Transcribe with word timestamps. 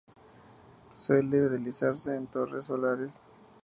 Suele 0.95 1.45
utilizarse 1.45 2.15
en 2.15 2.25
torres 2.25 2.65
solares. 2.65 3.21